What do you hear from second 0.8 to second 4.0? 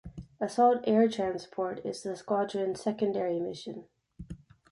air transport is the squadron's secondary mission.